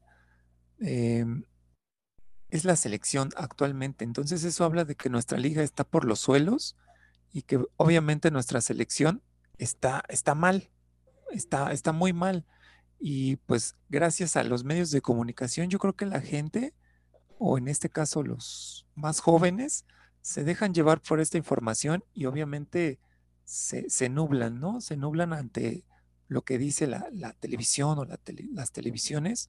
[0.81, 1.45] em,
[2.51, 4.05] es la selección actualmente.
[4.05, 6.77] Entonces eso habla de que nuestra liga está por los suelos
[7.33, 9.23] y que obviamente nuestra selección
[9.59, 10.71] está, está mal,
[11.31, 12.47] está, está muy mal.
[12.99, 16.75] Y pues gracias a los medios de comunicación, yo creo que la gente,
[17.39, 19.85] o en este caso los más jóvenes,
[20.23, 22.99] se dejan llevar por esta información y obviamente
[23.49, 24.83] se, nublan, ¿no?
[24.83, 25.85] Se nublan ante
[26.29, 27.09] lo que dice la,
[27.41, 29.49] televisión o las televisiones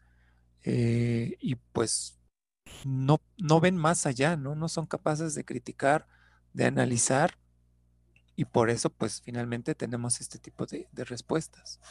[0.63, 2.17] eh, y pues
[2.85, 4.55] no, no ven más allá, ¿no?
[4.55, 6.07] No son capaces de criticar,
[6.53, 7.31] de analizar
[8.37, 11.81] y por eso pues finalmente tenemos este tipo de, de respuestas.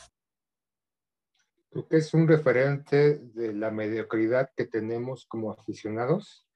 [1.70, 6.48] Creo que es un referente de la mediocridad que tenemos como aficionados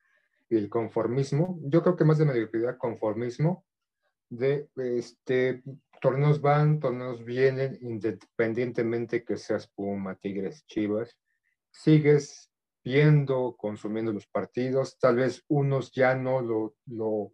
[0.49, 1.59] y el conformismo.
[1.65, 3.67] Yo creo que más de mediocridad, conformismo,
[4.33, 5.63] de este,
[6.01, 11.19] torneos van, torneos vienen, independientemente que seas Puma, Tigres, Chivas,
[11.71, 12.51] sigues
[12.83, 17.33] viendo, consumiendo los partidos, tal vez unos ya no lo, lo,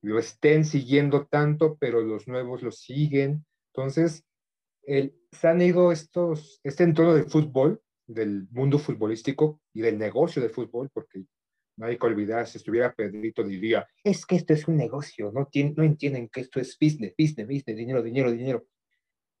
[0.00, 3.44] lo estén siguiendo tanto, pero los nuevos lo siguen.
[3.74, 4.24] Entonces,
[4.84, 10.40] el, se han ido estos, este entorno del fútbol, del mundo futbolístico y del negocio
[10.40, 11.24] del fútbol, porque
[11.76, 15.48] no hay que olvidar, si estuviera Pedrito diría, es que esto es un negocio, no,
[15.76, 18.66] no entienden que esto es business, business, business, dinero, dinero, dinero,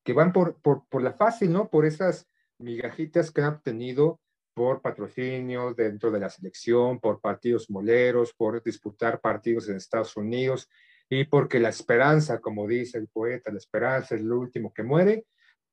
[0.04, 1.68] que van por, por, por la fácil, ¿no?
[1.68, 2.26] Por esas
[2.58, 4.20] migajitas que han obtenido
[4.54, 10.68] por patrocinios dentro de la selección, por partidos moleros, por disputar partidos en Estados Unidos
[11.08, 15.26] y porque la esperanza, como dice el poeta, la esperanza es lo último que muere,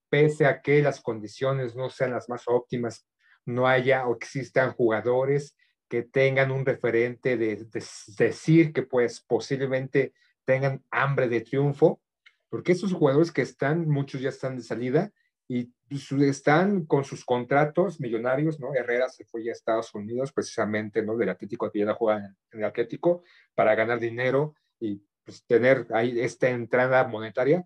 [0.10, 3.08] pese a que las condiciones no sean las más óptimas,
[3.46, 5.56] no haya o existan jugadores
[5.90, 7.84] que tengan un referente de, de
[8.18, 10.14] decir que pues posiblemente
[10.46, 12.02] tengan hambre de triunfo,
[12.50, 15.12] porque esos jugadores que están, muchos ya están de salida
[15.48, 15.74] y
[16.22, 18.74] están con sus contratos millonarios, ¿no?
[18.76, 21.18] Herrera se fue ya a Estados Unidos precisamente, ¿no?
[21.18, 23.24] Del Atlético, que ya juega en, en el Atlético
[23.56, 27.66] para ganar dinero y pues, tener ahí esta entrada monetaria,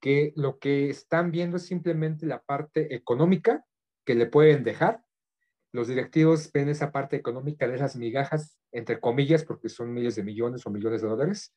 [0.00, 3.64] que lo que están viendo es simplemente la parte económica
[4.04, 5.02] que le pueden dejar.
[5.72, 10.22] Los directivos ven esa parte económica de esas migajas, entre comillas, porque son miles de
[10.22, 11.54] millones o millones de dólares,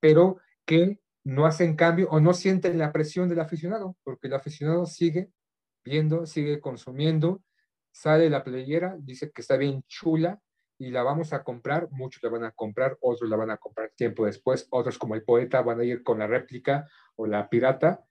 [0.00, 4.86] pero que no hacen cambio o no sienten la presión del aficionado, porque el aficionado
[4.86, 5.30] sigue
[5.84, 7.42] viendo, sigue consumiendo,
[7.92, 10.40] sale la playera, dice que está bien chula
[10.78, 13.92] y la vamos a comprar, muchos la van a comprar, otros la van a comprar
[13.94, 18.04] tiempo después, otros como el poeta van a ir con la réplica o la pirata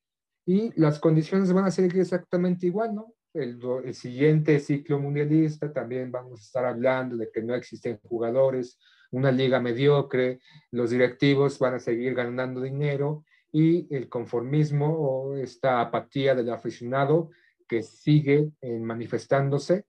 [0.45, 3.13] y las condiciones van a ser exactamente igual, ¿no?
[3.33, 8.77] El, siguiente ciclo mundialista también vamos a estar hablando de que no existen jugadores,
[9.11, 10.39] una liga mediocre,
[10.71, 17.29] los directivos van a seguir ganando dinero y el conformismo o esta apatía del aficionado
[17.67, 19.85] que sigue eh, manifestándose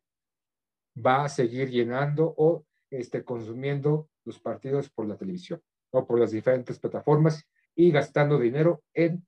[0.94, 6.30] va a seguir llenando o este, consumiendo los partidos por la televisión o por las
[6.30, 9.26] diferentes plataformas y gastando dinero en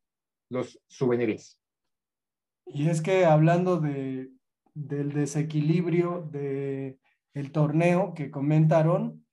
[0.50, 1.58] los souvenirs.
[2.66, 4.30] Y es que hablando de,
[4.74, 6.98] del desequilibrio del
[7.34, 9.26] el torneo que comentaron,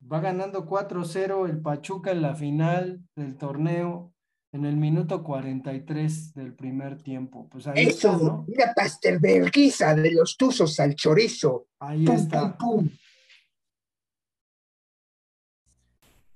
[0.00, 4.14] va ganando 4-0 el Pachuca en la final del torneo
[4.52, 7.48] en el minuto 43 del primer tiempo.
[7.50, 8.46] Pues ahí Eso, está, ¿no?
[8.46, 11.66] una de los tuzos al chorizo.
[11.80, 12.56] Ahí Pum, está.
[12.56, 12.88] pum, pum.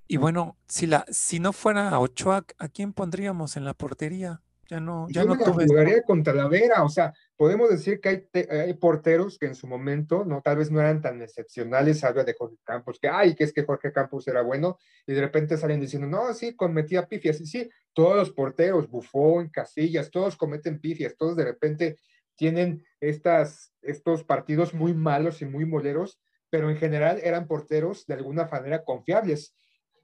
[0.07, 4.42] Y bueno, si la, si no fuera Ochoa, ¿a quién pondríamos en la portería?
[4.69, 5.65] Ya no, ya Yo no me la tuve.
[5.67, 9.67] jugaría con Talavera, o sea, podemos decir que hay, te- hay porteros que en su
[9.67, 13.43] momento, no, tal vez no eran tan excepcionales, habla de Jorge Campos, que ay, que
[13.43, 17.41] es que Jorge Campos era bueno, y de repente salen diciendo, no, sí, cometía pifias,
[17.41, 21.97] y sí, todos los porteros, Bufón, Casillas, todos cometen pifias, todos de repente
[22.35, 28.13] tienen estas, estos partidos muy malos y muy moleros, pero en general eran porteros de
[28.15, 29.55] alguna manera confiables,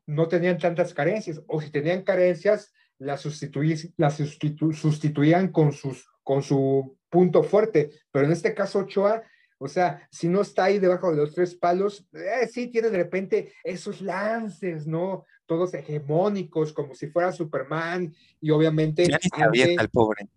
[0.06, 6.98] no tenían tantas carencias, o si tenían carencias, las sustitu- sustituían con, sus, con su
[7.10, 9.24] punto fuerte, pero en este caso Ochoa,
[9.58, 12.98] o sea, si no está ahí debajo de los tres palos, eh, sí tiene de
[12.98, 15.26] repente esos lances, ¿no?
[15.46, 20.28] Todos hegemónicos, como si fuera Superman, y obviamente Ya se avienta el pobre.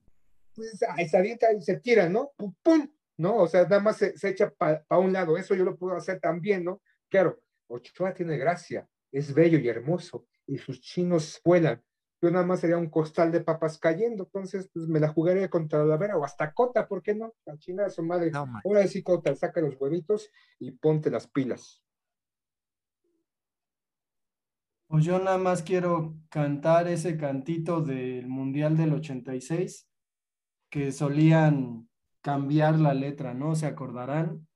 [0.55, 2.33] pues, ahí se avienta y se tira, ¿no?
[2.37, 3.37] Pum, pum, ¿no?
[3.37, 6.19] O sea, nada más se, se echa para un lado, eso yo lo puedo hacer
[6.19, 6.81] también, ¿no?
[7.09, 11.81] Claro, Ochoa tiene gracia, es bello y hermoso, y sus chinos vuelan,
[12.23, 15.85] yo nada más sería un costal de papas cayendo, entonces pues me la jugaría contra
[15.85, 17.35] la vera o hasta Cota, ¿por qué no?
[17.45, 18.31] La chingada de su madre.
[18.31, 18.47] No.
[18.65, 20.31] Ahora sí, Cota, saca los huevitos
[20.61, 21.83] y ponte las pilas.
[24.87, 29.89] Pues yo nada más quiero cantar ese cantito del Mundial del 86,
[30.71, 31.89] que solían
[32.21, 33.57] cambiar la letra, ¿no?
[33.57, 34.47] ¿Se acordarán?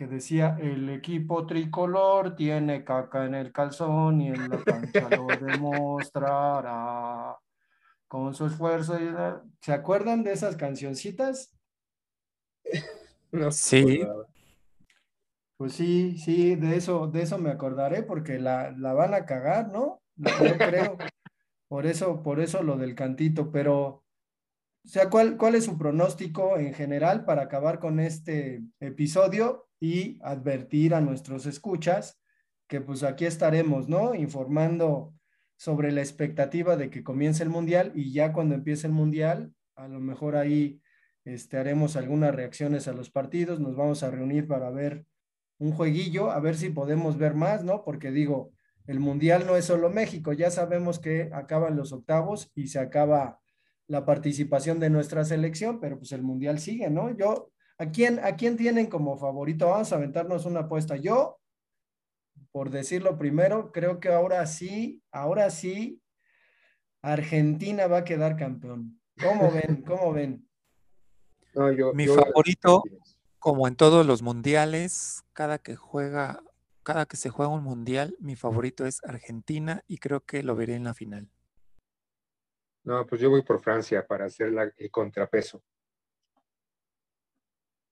[0.00, 5.26] Que decía, el equipo tricolor tiene caca en el calzón y en la cancha lo
[5.60, 7.36] demostrará
[8.08, 8.98] con su esfuerzo.
[8.98, 9.44] y la-".
[9.60, 11.54] ¿Se acuerdan de esas cancioncitas?
[13.32, 14.00] No Sí.
[15.58, 19.70] Pues sí, sí, de eso, de eso me acordaré porque la, la van a cagar,
[19.70, 20.00] ¿no?
[20.16, 20.96] Yo creo.
[21.68, 24.04] Por eso, por eso lo del cantito, pero, o
[24.82, 30.94] sea, ¿cuál, cuál es su pronóstico en general para acabar con este episodio y advertir
[30.94, 32.20] a nuestros escuchas
[32.68, 34.14] que pues aquí estaremos, ¿no?
[34.14, 35.14] Informando
[35.56, 39.88] sobre la expectativa de que comience el mundial y ya cuando empiece el mundial, a
[39.88, 40.80] lo mejor ahí
[41.24, 45.04] este, haremos algunas reacciones a los partidos, nos vamos a reunir para ver
[45.58, 47.84] un jueguillo, a ver si podemos ver más, ¿no?
[47.84, 48.52] Porque digo,
[48.86, 53.40] el mundial no es solo México, ya sabemos que acaban los octavos y se acaba
[53.86, 57.14] la participación de nuestra selección, pero pues el mundial sigue, ¿no?
[57.16, 59.68] Yo, ¿a quién, a quién tienen como favorito?
[59.68, 60.96] Vamos a aventarnos una apuesta.
[60.96, 61.38] Yo,
[62.52, 66.00] por decirlo primero, creo que ahora sí, ahora sí,
[67.02, 69.00] Argentina va a quedar campeón.
[69.18, 69.82] ¿Cómo ven?
[69.86, 70.46] ¿Cómo ven?
[71.54, 72.82] No, yo- Mi yo- favorito,
[73.38, 76.42] como en todos los mundiales, cada que juega,
[76.82, 80.74] cada que se juega un mundial, mi favorito es Argentina y creo que lo veré
[80.74, 81.30] en la final.
[82.84, 85.62] No, pues yo voy por Francia para hacer la- el contrapeso.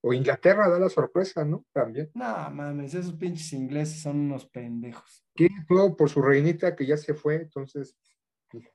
[0.00, 1.64] O Inglaterra da la sorpresa, ¿no?
[1.72, 2.10] También.
[2.14, 5.24] No, mames, esos pinches ingleses son unos pendejos.
[5.34, 7.96] Que todo por su reinita que ya se fue, entonces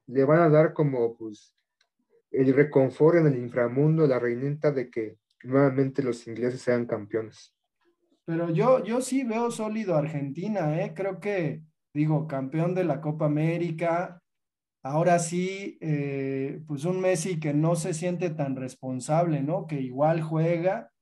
[0.08, 1.56] le van a dar como pues
[2.32, 7.56] el reconfort en el inframundo, la reinita de que nuevamente los ingleses sean campeones.
[8.26, 10.94] Pero yo, yo sí veo sólido a Argentina, ¿eh?
[10.96, 11.62] Creo que,
[11.94, 14.22] digo, campeón de la Copa América.
[14.82, 19.68] Ahora sí, eh, pues un Messi que no se siente tan responsable, ¿no?
[19.68, 20.93] Que igual juega,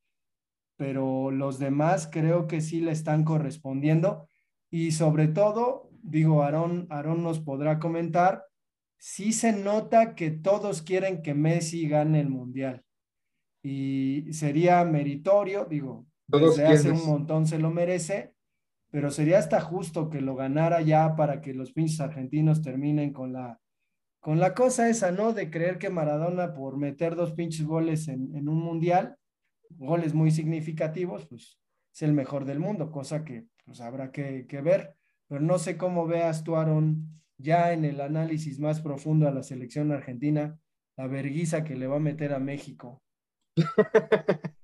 [0.82, 4.28] pero los demás creo que sí le están correspondiendo.
[4.72, 8.46] Y sobre todo, digo, Aarón, Aarón nos podrá comentar,
[8.98, 12.84] sí se nota que todos quieren que Messi gane el Mundial.
[13.62, 18.34] Y sería meritorio, digo, Todos desde hace un montón se lo merece,
[18.90, 23.34] pero sería hasta justo que lo ganara ya para que los pinches argentinos terminen con
[23.34, 23.60] la,
[24.20, 25.32] con la cosa esa, ¿no?
[25.32, 29.20] De creer que Maradona por meter dos pinches goles en, en un mundial,
[29.78, 31.60] goles muy significativos, pues
[31.94, 34.96] es el mejor del mundo, cosa que pues habrá que, ver.
[35.28, 36.56] Pero no sé cómo veas tú,
[37.38, 40.60] ya en el análisis más profundo a la selección argentina,
[40.98, 43.02] la verguiza que le va a meter a México.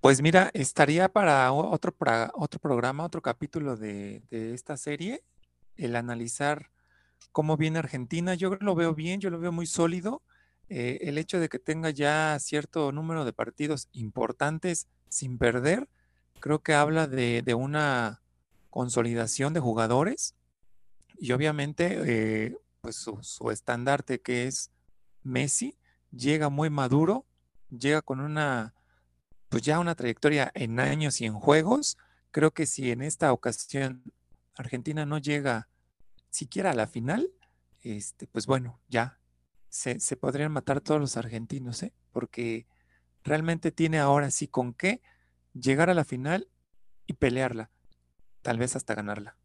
[0.00, 5.22] Pues mira, estaría para otro, pra- otro programa, otro capítulo de, de esta serie,
[5.76, 6.72] el analizar
[7.30, 8.34] cómo viene Argentina.
[8.34, 10.20] Yo lo veo bien, yo lo veo muy sólido.
[10.68, 15.88] Eh, el hecho de que tenga ya cierto número de partidos importantes sin perder,
[16.40, 18.22] creo que habla de, una
[18.70, 20.34] consolidación de jugadores
[21.18, 24.70] y obviamente eh, pues su, su estandarte que es
[25.22, 25.76] Messi
[26.10, 27.26] llega muy maduro,
[27.70, 28.74] llega con una
[29.52, 31.98] pues ya una trayectoria en años y en juegos.
[32.30, 34.02] Creo que si en esta ocasión
[34.56, 35.68] Argentina no llega
[36.30, 37.30] siquiera a la final,
[37.82, 39.18] este, pues bueno, ya
[39.72, 41.94] se, se podrían matar todos los argentinos, ¿eh?
[42.12, 42.66] Porque
[43.24, 45.00] realmente tiene ahora sí con qué
[45.54, 46.48] llegar a la final
[47.06, 47.70] y pelearla,
[48.42, 49.38] tal vez hasta ganarla.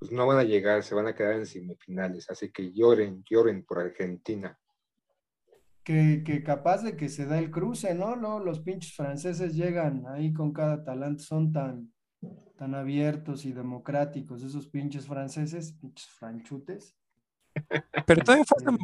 [0.00, 3.64] Pues no van a llegar, se van a quedar en semifinales, así que lloren, lloren
[3.64, 4.58] por Argentina.
[5.84, 8.14] que, que capaz de que se da el cruce, ¿no?
[8.16, 11.92] Luego los pinches franceses llegan ahí con cada talante, son tan,
[12.56, 16.94] tan abiertos y democráticos, esos pinches franceses, pinches franchutes.
[18.06, 18.78] Pero todavía faltan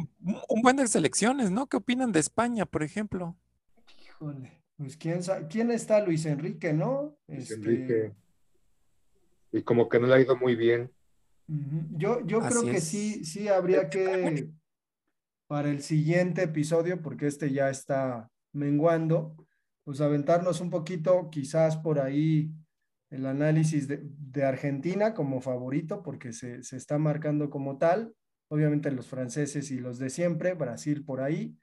[0.49, 1.67] un, buen de selecciones, ¿no?
[1.67, 3.35] ¿Qué opinan de España, por ejemplo?
[4.01, 7.17] Híjole, pues quién sabe, ¿quién está Luis Enrique, no?
[7.27, 8.13] Luis Este, Enrique.
[9.51, 10.91] Y como que no le ha ido muy bien.
[11.47, 14.49] Yo, yo creo que sí, sí habría que,
[15.47, 19.35] para el siguiente episodio, porque este ya está menguando,
[19.83, 22.51] pues aventarnos un poquito, quizás por ahí,
[23.11, 28.13] el análisis de, de Argentina como favorito, porque se, se está marcando como tal.
[28.47, 31.57] Obviamente los franceses y los de siempre, Brasil por ahí,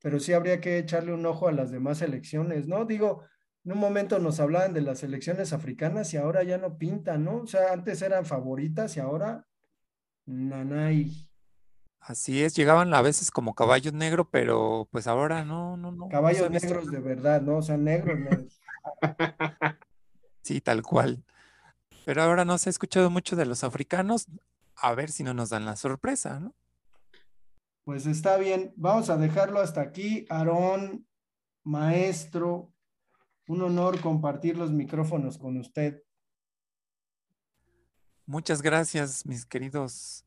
[0.00, 2.84] pero sí habría que echarle un ojo a las demás selecciones, ¿no?
[2.84, 3.24] Digo,
[3.64, 7.38] en un momento nos hablaban de las selecciones africanas y ahora ya no pintan, ¿no?
[7.38, 9.46] O sea, antes eran favoritas y ahora
[10.26, 11.28] nanay.
[12.00, 16.04] Así es, llegaban a veces como caballos negros, pero pues ahora no, no, no.
[16.04, 17.56] no Caballos visto negros de verdad, ¿no?
[17.56, 18.60] O sea, negros, negros.
[20.42, 21.22] Sí, tal cual.
[22.06, 24.28] Pero ahora no se ha escuchado mucho de los africanos.
[24.80, 26.54] A ver si no nos dan la sorpresa, ¿no?
[27.84, 30.26] Pues está bien, vamos a dejarlo hasta aquí.
[30.28, 31.06] Aarón,
[31.64, 32.72] maestro,
[33.46, 36.02] un honor compartir los micrófonos con usted.
[38.26, 40.26] Muchas gracias, mis queridos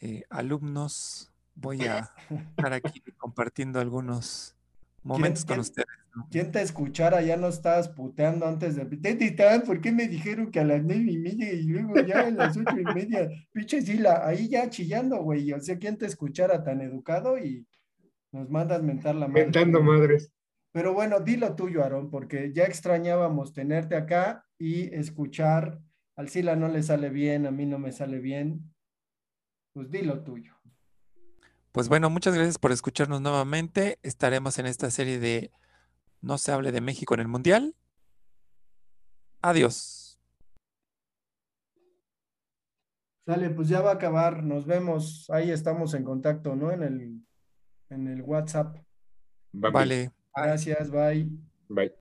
[0.00, 1.32] eh, alumnos.
[1.54, 2.12] Voy a
[2.50, 4.54] estar aquí compartiendo algunos
[5.02, 5.86] momentos con ustedes.
[6.14, 6.28] ¿no?
[6.30, 7.22] ¿Quién te escuchara?
[7.22, 8.84] Ya no estabas puteando antes de...
[9.64, 12.56] ¿Por qué me dijeron que a las nueve y media y luego ya a las
[12.56, 13.28] ocho y media?
[13.52, 15.52] Pinche Sila, ahí ya chillando, güey.
[15.52, 17.66] O sea, ¿quién te escuchara tan educado y
[18.32, 19.44] nos mandas mentar la madre?
[19.44, 20.32] Mentando madres.
[20.72, 25.78] Pero bueno, dilo tuyo, Aarón, porque ya extrañábamos tenerte acá y escuchar.
[26.16, 28.72] Al Sila no le sale bien, a mí no me sale bien.
[29.74, 30.61] Pues dilo tuyo.
[31.72, 33.98] Pues bueno, muchas gracias por escucharnos nuevamente.
[34.02, 35.50] Estaremos en esta serie de
[36.20, 37.74] No se hable de México en el Mundial.
[39.40, 40.20] Adiós.
[43.24, 44.42] Sale, pues ya va a acabar.
[44.42, 45.30] Nos vemos.
[45.30, 46.72] Ahí estamos en contacto, ¿no?
[46.72, 47.26] En el,
[47.88, 48.76] en el WhatsApp.
[49.52, 49.72] Bambi.
[49.72, 50.12] Vale.
[50.36, 51.28] Gracias, bye.
[51.68, 51.94] Bye.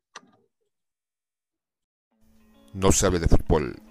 [2.74, 3.82] No sabe de fútbol.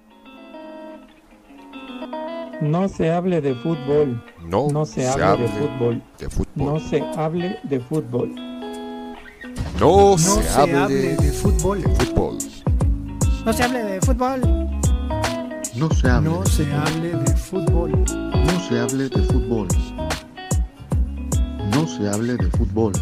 [2.60, 4.22] No se hable de fútbol.
[4.44, 6.02] No, No se hable de fútbol.
[6.18, 6.74] de fútbol.
[6.74, 8.34] No se hable de fútbol.
[9.78, 11.82] No, No se, se hable, hable de fútbol.
[11.82, 12.38] de fútbol.
[13.44, 14.40] No se hable de fútbol.
[15.76, 17.90] No se hable, No se hable de fútbol.
[17.92, 19.68] no se hable de fútbol.
[21.72, 22.92] No se hable de fútbol.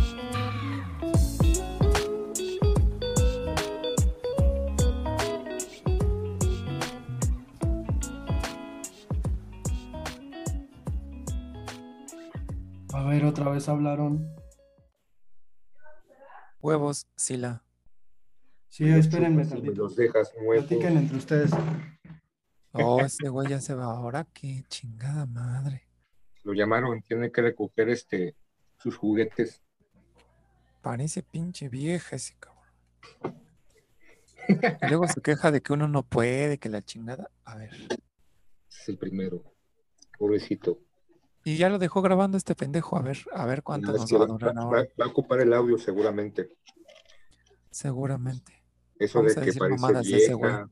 [13.38, 14.34] Otra vez hablaron.
[16.60, 17.62] Huevos, Sila.
[18.68, 19.82] Sí, espérenme chupas tantito.
[19.82, 20.66] los dejas nuevos.
[20.66, 21.50] Platiquen entre ustedes.
[22.72, 24.26] Oh, ese güey ya se va ahora.
[24.34, 25.88] Qué chingada madre.
[26.42, 28.34] Lo llamaron, tiene que recoger este
[28.76, 29.62] sus juguetes.
[30.82, 32.58] Parece pinche vieja ese cabrón.
[34.82, 37.30] Y luego se queja de que uno no puede, que la chingada.
[37.44, 37.70] A ver.
[38.68, 39.44] Es el primero.
[40.18, 40.80] Pobrecito.
[41.48, 42.98] Y ya lo dejó grabando este pendejo.
[42.98, 44.86] A ver, a ver cuánto nos va a va, durar va- ahora.
[45.00, 46.50] va a ocupar el audio seguramente.
[47.70, 48.52] Seguramente.
[48.98, 50.68] Eso Vamos de que parece vieja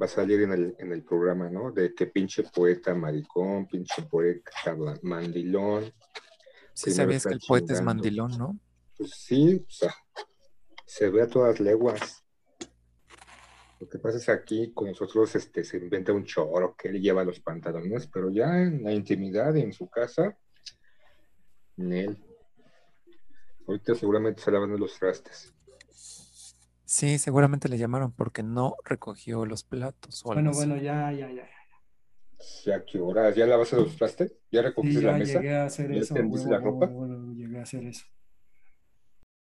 [0.00, 1.72] va a salir en el, en el programa, ¿no?
[1.72, 5.92] De que pinche poeta maricón, pinche poeta mandilón.
[6.72, 7.84] Sí sabías que el poeta es chingando.
[8.02, 8.58] mandilón, ¿no?
[8.96, 9.94] Pues sí, o sea,
[10.86, 12.24] se ve a todas leguas.
[13.80, 17.24] Lo que pasa es aquí con nosotros este, se inventa un choro que él lleva
[17.24, 20.36] los pantalones, pero ya en la intimidad y en su casa,
[21.76, 22.24] en él.
[23.66, 25.54] Ahorita seguramente se lavan los trastes.
[26.84, 30.24] Sí, seguramente le llamaron porque no recogió los platos.
[30.24, 30.58] O algo Bueno, así.
[30.58, 31.48] bueno, ya, ya, ya.
[32.64, 33.34] ¿Ya qué horas?
[33.36, 34.32] ¿Ya lavaste los trastes?
[34.50, 35.40] ¿Ya Sí, recogiste la ya mesa?
[35.40, 36.14] llegué a hacer ¿Ya eso.
[36.14, 36.86] tendiste huevo, la ropa?
[36.86, 38.06] huevo, huevo, llegué a hacer eso.